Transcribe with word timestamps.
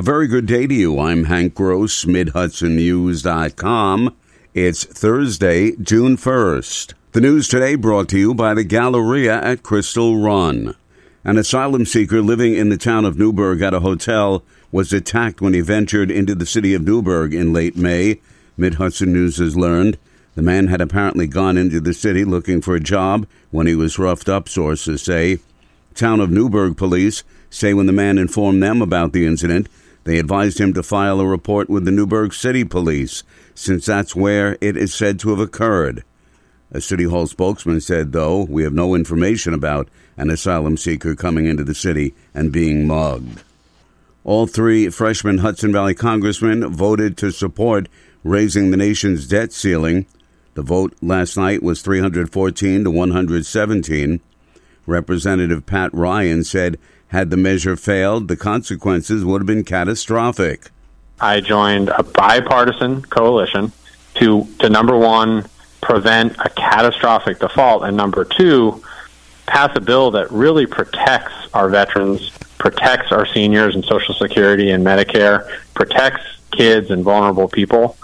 A 0.00 0.02
very 0.02 0.28
good 0.28 0.46
day 0.46 0.66
to 0.66 0.72
you. 0.72 0.98
I'm 0.98 1.24
Hank 1.24 1.54
Gross, 1.54 2.06
MidHudsonNews.com. 2.06 4.16
It's 4.54 4.84
Thursday, 4.84 5.76
June 5.76 6.16
1st. 6.16 6.94
The 7.12 7.20
news 7.20 7.48
today 7.48 7.74
brought 7.74 8.08
to 8.08 8.18
you 8.18 8.32
by 8.32 8.54
the 8.54 8.64
Galleria 8.64 9.42
at 9.42 9.62
Crystal 9.62 10.16
Run. 10.16 10.74
An 11.22 11.36
asylum 11.36 11.84
seeker 11.84 12.22
living 12.22 12.54
in 12.54 12.70
the 12.70 12.78
town 12.78 13.04
of 13.04 13.18
Newburgh 13.18 13.60
at 13.60 13.74
a 13.74 13.80
hotel 13.80 14.42
was 14.72 14.94
attacked 14.94 15.42
when 15.42 15.52
he 15.52 15.60
ventured 15.60 16.10
into 16.10 16.34
the 16.34 16.46
city 16.46 16.72
of 16.72 16.80
Newburgh 16.80 17.34
in 17.34 17.52
late 17.52 17.76
May. 17.76 18.22
Mid 18.56 18.76
Hudson 18.76 19.12
News 19.12 19.36
has 19.36 19.54
learned 19.54 19.98
the 20.34 20.40
man 20.40 20.68
had 20.68 20.80
apparently 20.80 21.26
gone 21.26 21.58
into 21.58 21.78
the 21.78 21.92
city 21.92 22.24
looking 22.24 22.62
for 22.62 22.74
a 22.74 22.80
job 22.80 23.26
when 23.50 23.66
he 23.66 23.74
was 23.74 23.98
roughed 23.98 24.30
up, 24.30 24.48
sources 24.48 25.02
say. 25.02 25.40
Town 25.94 26.20
of 26.20 26.30
Newburgh 26.30 26.78
police 26.78 27.22
say 27.50 27.74
when 27.74 27.84
the 27.84 27.92
man 27.92 28.16
informed 28.16 28.62
them 28.62 28.80
about 28.80 29.12
the 29.12 29.26
incident, 29.26 29.68
they 30.04 30.18
advised 30.18 30.58
him 30.58 30.72
to 30.74 30.82
file 30.82 31.20
a 31.20 31.26
report 31.26 31.68
with 31.68 31.84
the 31.84 31.90
Newburgh 31.90 32.32
City 32.32 32.64
Police, 32.64 33.22
since 33.54 33.86
that's 33.86 34.16
where 34.16 34.56
it 34.60 34.76
is 34.76 34.94
said 34.94 35.18
to 35.20 35.30
have 35.30 35.40
occurred. 35.40 36.04
A 36.72 36.80
City 36.80 37.04
Hall 37.04 37.26
spokesman 37.26 37.80
said, 37.80 38.12
though, 38.12 38.44
we 38.44 38.62
have 38.62 38.72
no 38.72 38.94
information 38.94 39.52
about 39.52 39.88
an 40.16 40.30
asylum 40.30 40.76
seeker 40.76 41.16
coming 41.16 41.46
into 41.46 41.64
the 41.64 41.74
city 41.74 42.14
and 42.32 42.52
being 42.52 42.86
mugged. 42.86 43.42
All 44.22 44.46
three 44.46 44.88
freshman 44.90 45.38
Hudson 45.38 45.72
Valley 45.72 45.94
congressmen 45.94 46.68
voted 46.72 47.16
to 47.18 47.32
support 47.32 47.88
raising 48.22 48.70
the 48.70 48.76
nation's 48.76 49.26
debt 49.26 49.52
ceiling. 49.52 50.06
The 50.54 50.62
vote 50.62 50.94
last 51.00 51.36
night 51.36 51.62
was 51.62 51.82
314 51.82 52.84
to 52.84 52.90
117. 52.90 54.20
Representative 54.90 55.64
Pat 55.64 55.92
Ryan 55.94 56.44
said 56.44 56.78
had 57.08 57.30
the 57.30 57.36
measure 57.36 57.76
failed, 57.76 58.28
the 58.28 58.36
consequences 58.36 59.24
would 59.24 59.40
have 59.40 59.46
been 59.46 59.64
catastrophic. 59.64 60.70
I 61.20 61.40
joined 61.40 61.88
a 61.88 62.02
bipartisan 62.02 63.02
coalition 63.02 63.72
to, 64.14 64.46
to 64.60 64.68
number 64.68 64.96
one, 64.96 65.46
prevent 65.80 66.36
a 66.38 66.48
catastrophic 66.50 67.40
default, 67.40 67.84
and 67.84 67.96
number 67.96 68.24
two, 68.24 68.82
pass 69.46 69.74
a 69.76 69.80
bill 69.80 70.12
that 70.12 70.30
really 70.30 70.66
protects 70.66 71.34
our 71.52 71.68
veterans, 71.68 72.30
protects 72.58 73.10
our 73.10 73.26
seniors 73.26 73.74
and 73.74 73.84
Social 73.84 74.14
Security 74.14 74.70
and 74.70 74.84
Medicare, 74.84 75.48
protects 75.74 76.22
kids 76.52 76.90
and 76.90 77.02
vulnerable 77.02 77.48
people. 77.48 77.96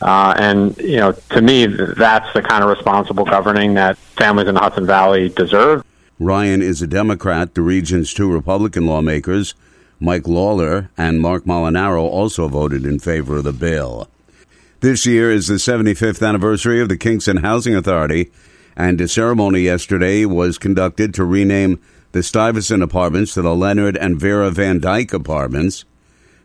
Uh, 0.00 0.34
and 0.38 0.76
you 0.78 0.96
know, 0.96 1.12
to 1.30 1.42
me, 1.42 1.66
that's 1.66 2.32
the 2.32 2.42
kind 2.42 2.62
of 2.62 2.70
responsible 2.70 3.24
governing 3.24 3.74
that 3.74 3.96
families 4.18 4.48
in 4.48 4.54
the 4.54 4.60
Hudson 4.60 4.86
Valley 4.86 5.28
deserve. 5.28 5.84
Ryan 6.22 6.62
is 6.62 6.80
a 6.80 6.86
Democrat. 6.86 7.54
The 7.54 7.62
region's 7.62 8.14
two 8.14 8.32
Republican 8.32 8.86
lawmakers, 8.86 9.54
Mike 9.98 10.28
Lawler 10.28 10.88
and 10.96 11.20
Marc 11.20 11.44
Molinaro, 11.44 12.02
also 12.02 12.46
voted 12.46 12.86
in 12.86 13.00
favor 13.00 13.38
of 13.38 13.44
the 13.44 13.52
bill. 13.52 14.08
This 14.78 15.04
year 15.04 15.32
is 15.32 15.48
the 15.48 15.54
75th 15.54 16.26
anniversary 16.26 16.80
of 16.80 16.88
the 16.88 16.96
Kingston 16.96 17.38
Housing 17.38 17.74
Authority, 17.74 18.30
and 18.76 19.00
a 19.00 19.08
ceremony 19.08 19.62
yesterday 19.62 20.24
was 20.24 20.58
conducted 20.58 21.12
to 21.14 21.24
rename 21.24 21.80
the 22.12 22.22
Stuyvesant 22.22 22.84
Apartments 22.84 23.34
to 23.34 23.42
the 23.42 23.54
Leonard 23.54 23.96
and 23.96 24.20
Vera 24.20 24.50
Van 24.52 24.78
Dyke 24.78 25.12
Apartments. 25.12 25.84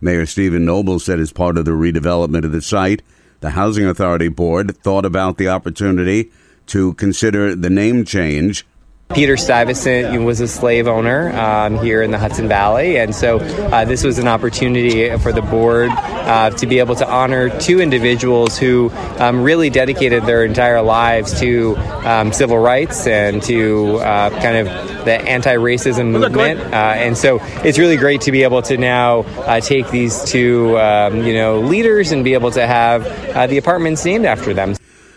Mayor 0.00 0.24
Steven 0.24 0.64
Noble 0.64 1.00
said 1.00 1.18
as 1.18 1.32
part 1.32 1.58
of 1.58 1.64
the 1.64 1.72
redevelopment 1.72 2.44
of 2.44 2.52
the 2.52 2.62
site, 2.62 3.02
the 3.40 3.50
Housing 3.50 3.86
Authority 3.86 4.28
Board 4.28 4.76
thought 4.78 5.04
about 5.04 5.36
the 5.36 5.48
opportunity 5.48 6.30
to 6.66 6.94
consider 6.94 7.56
the 7.56 7.70
name 7.70 8.04
change 8.04 8.64
Peter 9.12 9.36
Stuyvesant 9.36 10.24
was 10.24 10.40
a 10.40 10.48
slave 10.48 10.88
owner 10.88 11.30
um, 11.38 11.78
here 11.78 12.02
in 12.02 12.10
the 12.10 12.18
Hudson 12.18 12.48
Valley, 12.48 12.98
and 12.98 13.14
so 13.14 13.38
uh, 13.38 13.84
this 13.84 14.02
was 14.02 14.18
an 14.18 14.26
opportunity 14.26 15.16
for 15.18 15.32
the 15.32 15.42
board 15.42 15.90
uh, 15.92 16.50
to 16.50 16.66
be 16.66 16.80
able 16.80 16.96
to 16.96 17.08
honor 17.08 17.48
two 17.60 17.80
individuals 17.80 18.58
who 18.58 18.90
um, 19.18 19.42
really 19.42 19.70
dedicated 19.70 20.24
their 20.24 20.44
entire 20.44 20.82
lives 20.82 21.38
to 21.38 21.76
um, 22.04 22.32
civil 22.32 22.58
rights 22.58 23.06
and 23.06 23.40
to 23.44 23.98
uh, 23.98 24.30
kind 24.30 24.56
of 24.56 25.04
the 25.04 25.12
anti-racism 25.12 26.10
movement. 26.10 26.58
Uh, 26.60 26.94
and 26.96 27.16
so 27.16 27.38
it's 27.62 27.78
really 27.78 27.96
great 27.96 28.22
to 28.22 28.32
be 28.32 28.42
able 28.42 28.62
to 28.62 28.76
now 28.76 29.20
uh, 29.20 29.60
take 29.60 29.88
these 29.90 30.24
two, 30.24 30.76
um, 30.78 31.22
you 31.22 31.34
know, 31.34 31.60
leaders 31.60 32.10
and 32.10 32.24
be 32.24 32.34
able 32.34 32.50
to 32.50 32.66
have 32.66 33.06
uh, 33.36 33.46
the 33.46 33.58
apartments 33.58 34.04
named 34.04 34.24
after 34.24 34.52
them. 34.54 34.74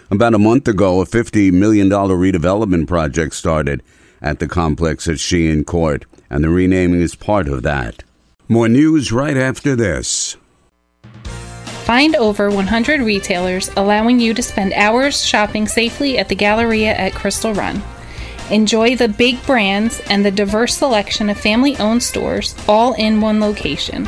About 0.10 0.34
a 0.34 0.40
month 0.40 0.70
ago, 0.70 1.02
a 1.02 1.06
$50 1.06 1.52
million 1.52 1.90
redevelopment 1.90 2.88
project 2.88 3.34
started 3.34 3.84
at 4.22 4.40
the 4.40 4.48
complex 4.48 5.06
at 5.10 5.20
Sheehan 5.20 5.66
Court, 5.66 6.06
and 6.30 6.44
the 6.44 6.50
renaming 6.50 7.02
is 7.02 7.14
part 7.14 7.50
of 7.50 7.64
that. 7.64 8.04
More 8.48 8.70
news 8.70 9.12
right 9.12 9.36
after 9.36 9.76
this. 9.76 10.38
Find 11.84 12.16
over 12.16 12.50
100 12.50 13.02
retailers 13.02 13.70
allowing 13.76 14.22
you 14.22 14.34
to 14.34 14.42
spend 14.42 14.72
hours 14.74 15.26
shopping 15.26 15.68
safely 15.68 16.18
at 16.18 16.30
the 16.30 16.36
Galleria 16.36 16.94
at 16.96 17.14
Crystal 17.14 17.54
Run. 17.54 17.82
Enjoy 18.50 18.96
the 18.96 19.10
big 19.10 19.46
brands 19.46 20.00
and 20.10 20.24
the 20.24 20.32
diverse 20.32 20.78
selection 20.78 21.30
of 21.30 21.38
family 21.38 21.76
owned 21.78 22.02
stores 22.02 22.56
all 22.70 22.94
in 22.94 23.20
one 23.20 23.42
location. 23.42 24.08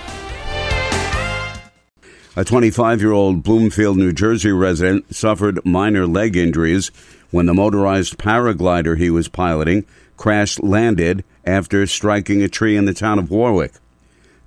A 2.33 2.45
25 2.45 3.01
year 3.01 3.11
old 3.11 3.43
Bloomfield, 3.43 3.97
New 3.97 4.13
Jersey 4.13 4.53
resident 4.53 5.13
suffered 5.13 5.59
minor 5.65 6.07
leg 6.07 6.37
injuries 6.37 6.89
when 7.29 7.45
the 7.45 7.53
motorized 7.53 8.17
paraglider 8.17 8.97
he 8.97 9.09
was 9.09 9.27
piloting 9.27 9.85
crash 10.15 10.57
landed 10.59 11.25
after 11.43 11.85
striking 11.85 12.41
a 12.41 12.47
tree 12.47 12.77
in 12.77 12.85
the 12.85 12.93
town 12.93 13.19
of 13.19 13.29
Warwick. 13.29 13.73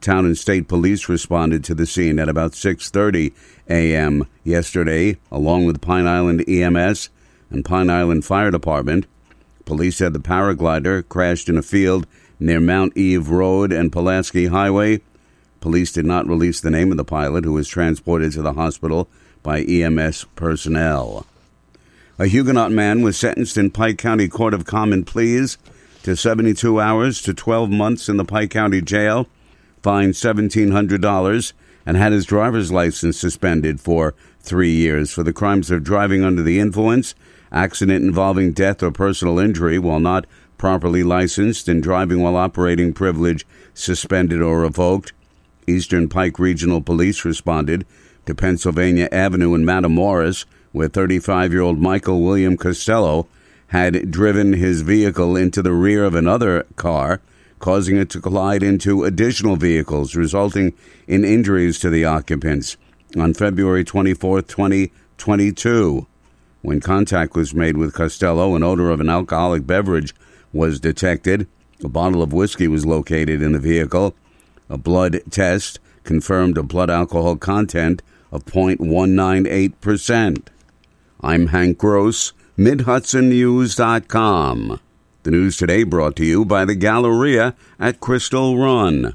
Town 0.00 0.24
and 0.24 0.38
state 0.38 0.66
police 0.66 1.10
responded 1.10 1.62
to 1.64 1.74
the 1.74 1.84
scene 1.84 2.18
at 2.18 2.30
about 2.30 2.52
6:30 2.52 3.34
a.m. 3.68 4.26
yesterday, 4.44 5.18
along 5.30 5.66
with 5.66 5.82
Pine 5.82 6.06
Island 6.06 6.42
EMS 6.48 7.10
and 7.50 7.66
Pine 7.66 7.90
Island 7.90 8.24
Fire 8.24 8.50
Department. 8.50 9.04
Police 9.66 9.98
said 9.98 10.14
the 10.14 10.20
paraglider 10.20 11.06
crashed 11.06 11.50
in 11.50 11.58
a 11.58 11.62
field 11.62 12.06
near 12.40 12.60
Mount 12.60 12.96
Eve 12.96 13.28
Road 13.28 13.72
and 13.72 13.92
Pulaski 13.92 14.46
Highway 14.46 15.02
Police 15.64 15.92
did 15.92 16.04
not 16.04 16.28
release 16.28 16.60
the 16.60 16.70
name 16.70 16.90
of 16.90 16.98
the 16.98 17.06
pilot 17.06 17.46
who 17.46 17.54
was 17.54 17.68
transported 17.68 18.32
to 18.32 18.42
the 18.42 18.52
hospital 18.52 19.08
by 19.42 19.62
EMS 19.62 20.26
personnel. 20.36 21.24
A 22.18 22.26
Huguenot 22.26 22.70
man 22.70 23.00
was 23.00 23.16
sentenced 23.16 23.56
in 23.56 23.70
Pike 23.70 23.96
County 23.96 24.28
Court 24.28 24.52
of 24.52 24.66
Common 24.66 25.04
Pleas 25.04 25.56
to 26.02 26.16
72 26.16 26.78
hours 26.78 27.22
to 27.22 27.32
12 27.32 27.70
months 27.70 28.10
in 28.10 28.18
the 28.18 28.26
Pike 28.26 28.50
County 28.50 28.82
Jail, 28.82 29.26
fined 29.82 30.12
$1,700, 30.12 31.52
and 31.86 31.96
had 31.96 32.12
his 32.12 32.26
driver's 32.26 32.70
license 32.70 33.18
suspended 33.18 33.80
for 33.80 34.14
three 34.40 34.72
years 34.72 35.12
for 35.12 35.22
the 35.22 35.32
crimes 35.32 35.70
of 35.70 35.82
driving 35.82 36.22
under 36.22 36.42
the 36.42 36.60
influence, 36.60 37.14
accident 37.50 38.04
involving 38.04 38.52
death 38.52 38.82
or 38.82 38.90
personal 38.90 39.38
injury 39.38 39.78
while 39.78 39.98
not 39.98 40.26
properly 40.58 41.02
licensed, 41.02 41.68
and 41.68 41.82
driving 41.82 42.20
while 42.20 42.36
operating 42.36 42.92
privilege 42.92 43.46
suspended 43.72 44.42
or 44.42 44.60
revoked, 44.60 45.14
Eastern 45.66 46.08
Pike 46.08 46.38
Regional 46.38 46.80
Police 46.80 47.24
responded 47.24 47.86
to 48.26 48.34
Pennsylvania 48.34 49.08
Avenue 49.12 49.54
in 49.54 49.64
Matamoras, 49.64 50.44
where 50.72 50.88
35 50.88 51.52
year 51.52 51.62
old 51.62 51.78
Michael 51.78 52.22
William 52.22 52.56
Costello 52.56 53.26
had 53.68 54.10
driven 54.10 54.52
his 54.52 54.82
vehicle 54.82 55.36
into 55.36 55.62
the 55.62 55.72
rear 55.72 56.04
of 56.04 56.14
another 56.14 56.64
car, 56.76 57.20
causing 57.58 57.96
it 57.96 58.10
to 58.10 58.20
collide 58.20 58.62
into 58.62 59.04
additional 59.04 59.56
vehicles, 59.56 60.14
resulting 60.14 60.72
in 61.06 61.24
injuries 61.24 61.78
to 61.78 61.90
the 61.90 62.04
occupants 62.04 62.76
on 63.16 63.34
February 63.34 63.84
24, 63.84 64.42
2022. 64.42 66.06
When 66.62 66.80
contact 66.80 67.34
was 67.34 67.54
made 67.54 67.76
with 67.76 67.94
Costello, 67.94 68.54
an 68.54 68.62
odor 68.62 68.90
of 68.90 69.00
an 69.00 69.08
alcoholic 69.08 69.66
beverage 69.66 70.14
was 70.52 70.80
detected. 70.80 71.46
A 71.82 71.88
bottle 71.88 72.22
of 72.22 72.32
whiskey 72.32 72.68
was 72.68 72.86
located 72.86 73.42
in 73.42 73.52
the 73.52 73.58
vehicle. 73.58 74.14
A 74.70 74.78
blood 74.78 75.20
test 75.30 75.78
confirmed 76.04 76.56
a 76.56 76.62
blood 76.62 76.88
alcohol 76.90 77.36
content 77.36 78.02
of 78.32 78.46
0.198%. 78.46 80.46
I'm 81.20 81.48
Hank 81.48 81.76
Gross, 81.78 82.32
MidHudsonNews.com. 82.58 84.80
The 85.22 85.30
news 85.30 85.56
today 85.56 85.84
brought 85.84 86.16
to 86.16 86.24
you 86.24 86.44
by 86.44 86.64
the 86.64 86.74
Galleria 86.74 87.54
at 87.78 88.00
Crystal 88.00 88.58
Run. 88.58 89.14